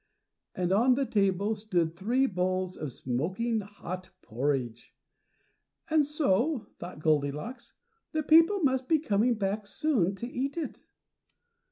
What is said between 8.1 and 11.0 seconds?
"the people must be coming back soon to eat it."